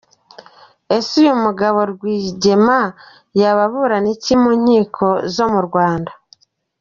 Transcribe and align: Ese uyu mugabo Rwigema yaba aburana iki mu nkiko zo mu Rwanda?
Ese 0.95 1.11
uyu 1.23 1.35
mugabo 1.45 1.77
Rwigema 1.91 2.79
yaba 3.39 3.61
aburana 3.67 4.09
iki 4.15 4.33
mu 4.41 4.51
nkiko 4.61 5.05
zo 5.33 5.45
mu 5.53 5.61
Rwanda? 5.67 6.11